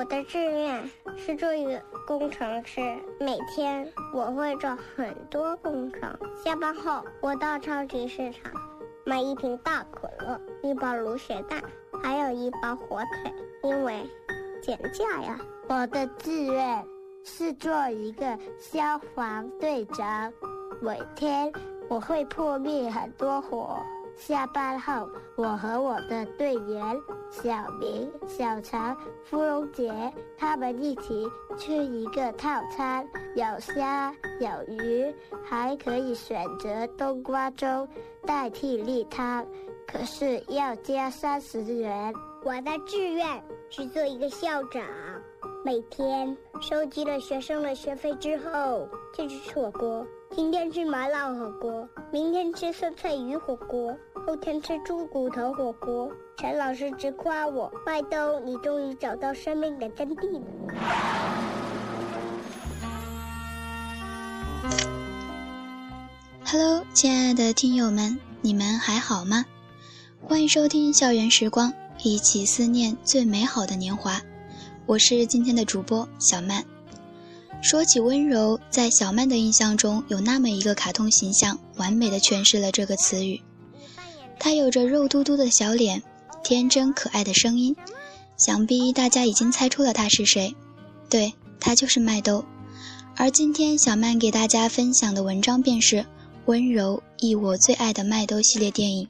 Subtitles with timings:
[0.00, 2.80] 我的志愿是做一个工程师，
[3.18, 6.18] 每天我会做很多工程。
[6.42, 8.50] 下班后，我到超级市场
[9.04, 11.62] 买一瓶大可乐，一包卤血蛋，
[12.02, 14.08] 还有一包火腿，因为
[14.62, 15.38] 减价呀。
[15.68, 16.82] 我的志愿
[17.22, 20.32] 是做一个消防队长，
[20.80, 21.52] 每天
[21.90, 23.78] 我会扑灭很多火。
[24.20, 27.00] 下班后，我和我的队员
[27.30, 27.50] 小
[27.80, 28.94] 明、小常、
[29.24, 29.90] 芙蓉姐
[30.36, 37.88] 他们一起吃一个套餐，有虾有鱼，还可以选择冬瓜粥
[38.26, 39.46] 代替例汤，
[39.86, 42.12] 可是要加三十元。
[42.44, 44.82] 我的志愿是做一个校长，
[45.64, 50.06] 每天收集了学生的学费之后，就去吃火锅。
[50.30, 53.96] 今天吃麻辣火锅，明天吃酸菜鱼火锅。
[54.30, 56.08] 后天吃猪骨头火锅，
[56.38, 60.40] 陈老师直夸我：“麦兜，你终于找到生命的真谛了。”
[66.46, 69.44] Hello，亲爱的听友们，你们还好吗？
[70.22, 71.72] 欢迎收听《校园时光》，
[72.04, 74.22] 一起思念最美好的年华。
[74.86, 76.64] 我是今天的主播小曼。
[77.60, 83.42] 说起温柔，在小曼的印象中，有那么一个卡通形象，完美的诠释了这个词语。
[84.40, 86.02] 他有着肉嘟嘟的小脸，
[86.42, 87.76] 天真可爱的声音，
[88.38, 90.56] 想必大家已经猜出了他是谁。
[91.10, 92.44] 对，他就是麦兜。
[93.16, 95.96] 而今天小曼给大家分享的文章便是
[96.46, 99.08] 《温柔忆我最爱的麦兜》系列电影。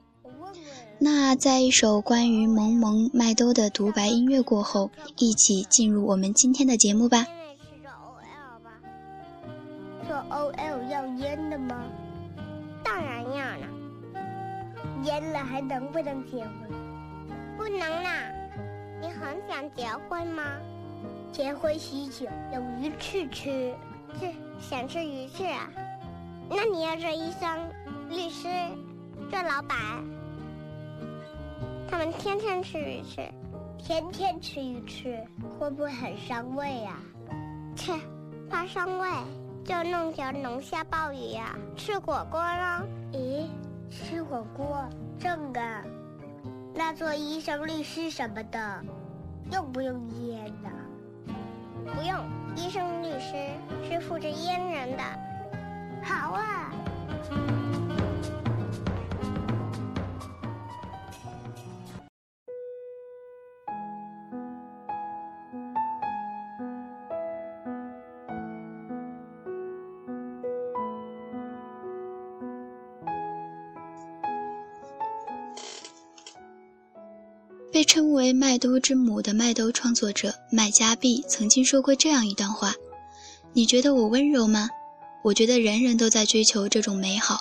[0.98, 7.24] 那在一首关于萌萌麦兜的独白音乐过后，一起进入我们今天的节目吧。
[10.08, 11.84] 做 OL 要烟的吗？
[12.82, 13.69] 当然要了。
[15.04, 16.52] 烟了还能不能结婚？
[17.56, 18.32] 不能啦！
[19.00, 20.42] 你很想结婚吗？
[21.32, 23.74] 结婚喜酒有鱼翅吃，
[24.18, 25.68] 是想吃鱼翅啊？
[26.48, 27.70] 那你要做医生、
[28.08, 28.48] 律师、
[29.30, 29.78] 做老板，
[31.88, 33.22] 他们天天吃鱼翅，
[33.78, 35.24] 天天吃鱼翅，
[35.58, 36.98] 会不会很伤胃呀？
[37.76, 37.92] 切，
[38.50, 39.08] 怕伤胃
[39.64, 42.84] 就弄条龙虾鲍鱼呀，吃火锅喽？
[43.12, 43.46] 咦？
[43.90, 45.60] 吃火锅正的，
[46.74, 48.84] 那做医生、律师什么的，
[49.50, 50.70] 用不用烟呢？
[51.92, 52.16] 不用，
[52.54, 53.34] 医生、律师
[53.82, 55.02] 是负责烟人的。
[56.04, 56.72] 好啊。
[77.80, 82.74] 被称为“麦兜之母”的麦兜创作者麦家碧曾经说过这样一段话
[83.56, 84.68] ：“你觉得我温柔吗？
[85.24, 87.38] 我觉得人人都在追求这种美好。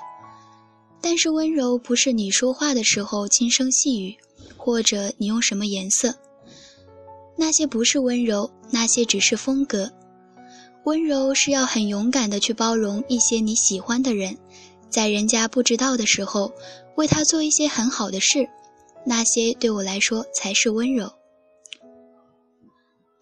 [1.02, 4.16] 但是温柔不是你说话的时候轻声细语，
[4.56, 6.16] 或者你用什么颜色。
[7.36, 9.92] 那些不是温柔，那些只是风格。
[10.86, 14.38] 温柔是要很勇敢的去包容一些你喜欢的人，
[14.90, 16.54] 在人家不知道的时候，
[16.96, 18.48] 为他做一些很好的事。”
[19.10, 21.12] 那些对我来说才是温柔。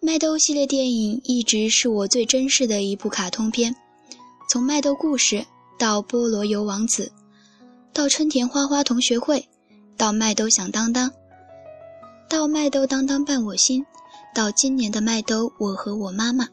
[0.02, 3.74] 麦兜系列电影一直是我最珍视的一部卡通片，
[4.50, 5.46] 从麦兜故事
[5.78, 7.10] 到菠萝油王子，
[7.94, 9.48] 到春田花花同学会，
[9.96, 11.10] 到麦兜响当当，
[12.28, 13.86] 到麦兜当当伴我心，
[14.34, 16.48] 到今年的麦兜我和我妈妈，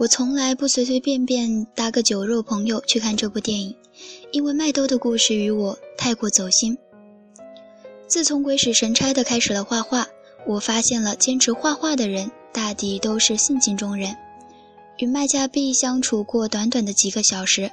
[0.00, 3.76] 我从来不随随便便搭个酒肉朋友去看这部电影，
[4.32, 6.76] 因为麦兜的故事与我太过走心。
[8.06, 10.06] 自从鬼使神差的开始了画画，
[10.46, 14.16] 我发现了坚持画画的人大抵都是性情中人。
[14.98, 17.72] 与麦家碧相处过短短的几个小时，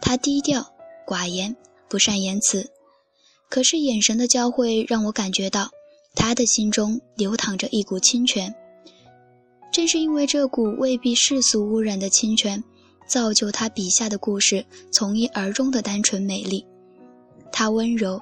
[0.00, 0.72] 他低调
[1.06, 1.56] 寡言，
[1.88, 2.70] 不善言辞，
[3.48, 5.70] 可是眼神的交汇让我感觉到
[6.14, 8.54] 他的心中流淌着一股清泉。
[9.72, 12.62] 正是因为这股未必世俗污染的清泉，
[13.08, 16.64] 造就他笔下的故事从一而终的单纯美丽。
[17.50, 18.20] 他温柔。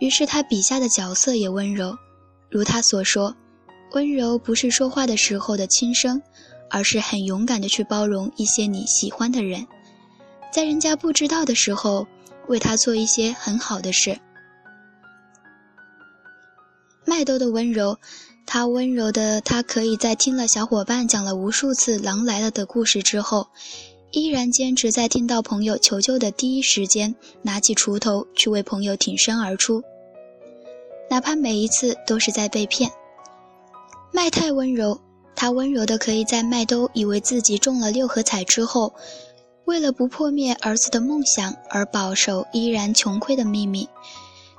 [0.00, 1.96] 于是他笔下的角色也温柔，
[2.50, 3.36] 如他所说，
[3.92, 6.20] 温柔不是说话的时候的轻声，
[6.70, 9.66] 而是很勇敢的去包容一些你喜欢的人，
[10.50, 12.06] 在人家不知道的时候，
[12.48, 14.18] 为他做一些很好的事。
[17.04, 17.98] 麦兜的温柔，
[18.46, 23.48] 他温柔的，他可以在听了小伙伴讲了无数次《狼来了》的故事之后。
[24.12, 29.82] 依然坚持在听到朋友求救的第一时间，拿起锄头去为朋友挺身而出，
[31.08, 32.90] 哪怕每一次都是在被骗。
[34.12, 35.00] 麦太温柔，
[35.36, 38.92] 他温柔的可以在麦兜以为自己中了六合彩之后，
[39.64, 43.88] 为了不破灭儿子的梦想而保守依然穷困的秘密，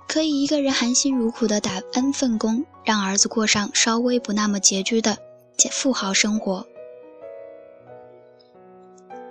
[0.07, 5.17] 可以一个人含辛茹苦的打 n 份工，让儿子过上稍微不那么拮据的
[5.69, 6.65] 富豪生活。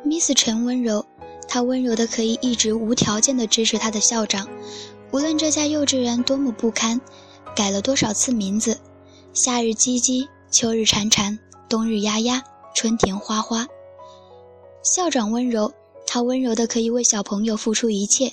[0.04, 1.04] Miss 陈温柔，
[1.46, 4.48] 她温柔的可以一直无条件的支持她的校长，
[5.12, 7.00] 无论这家幼稚园多么不堪，
[7.54, 8.78] 改了多少次名字，
[9.34, 11.38] 夏日唧唧，秋日潺潺，
[11.68, 12.42] 冬日丫丫，
[12.74, 13.66] 春天花花。
[14.82, 15.72] 校长温柔，
[16.06, 18.32] 他温柔的可以为小朋友付出一切。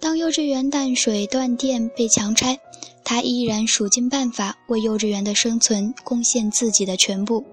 [0.00, 2.58] 当幼稚园断水断电被强拆，
[3.04, 7.44] 他依然数尽办法为幼稚园的生存贡献自己的全部。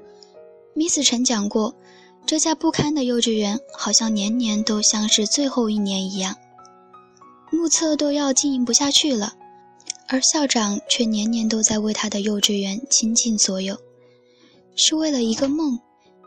[0.74, 1.76] Miss 陈讲过。
[2.28, 6.36] 这家不堪的幼稚园，好像年年都像是最后一年一样，
[7.52, 9.34] 目测都要经营不下去了，
[10.08, 13.78] 而校长却年年都在为他的幼稚园倾尽所有，
[14.76, 15.80] 是为了一个梦，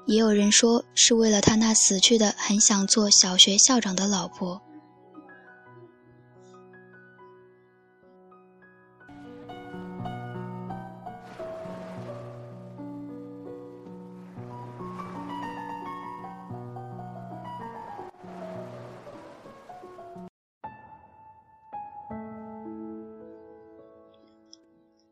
[0.07, 4.63] 也有人说是为了他那死去的很想做小学校长的老婆。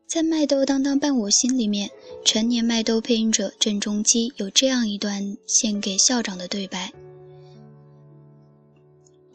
[0.07, 1.91] 在《麦兜当当伴我心》里面，
[2.23, 6.93] 成年麦兜配音者郑中基有这样一段献给校长的对白：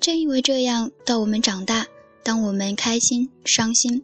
[0.01, 1.87] 正因为这样，到我们长大，
[2.23, 4.03] 当我们开心、伤心，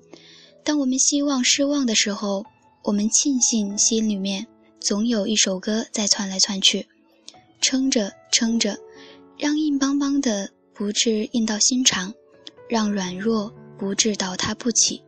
[0.62, 2.44] 当我们希望、失望的时候，
[2.82, 4.46] 我们庆幸心里面
[4.78, 6.86] 总有一首歌在窜来窜去，
[7.62, 8.76] 撑着撑着，
[9.38, 12.12] 让硬邦邦的不至硬到心肠，
[12.68, 15.00] 让软弱不至倒塌不起。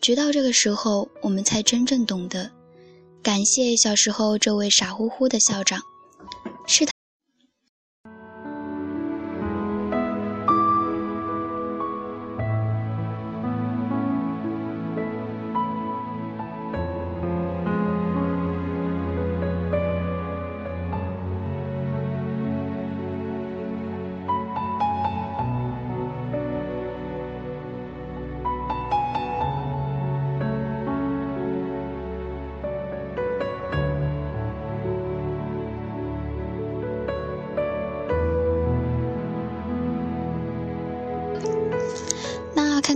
[0.00, 2.50] 直到这个时候，我们才真正懂得，
[3.22, 5.80] 感谢小时候这位傻乎乎的校长，
[6.66, 6.97] 是他。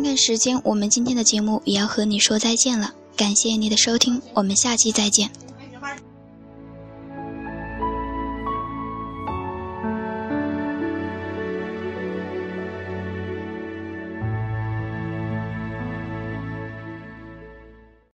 [0.03, 2.93] 看时间，我们今天的节目也要和你说再见了。
[3.17, 5.31] 感谢你的收听，我们下期再见。